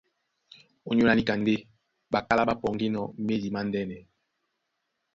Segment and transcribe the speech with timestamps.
[0.89, 1.55] Ónyólá níka ndé
[2.11, 3.97] ɓakálá ɓá pɔŋgínɔ̄ médi mándɛ́nɛ.